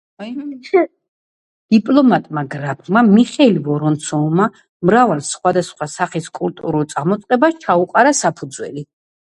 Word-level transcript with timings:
დიპლომატმა 1.75 2.43
გრაფმა 2.55 3.05
მიხეილ 3.11 3.59
ვორონცოვმა 3.69 4.49
მრავალ, 4.91 5.25
სხვადასხვა 5.31 5.93
სახის 5.99 6.35
კულტურულ 6.41 6.91
წამოწყებას 6.97 7.63
ჩაუყარა 7.67 8.19
საფუძველი. 8.25 8.91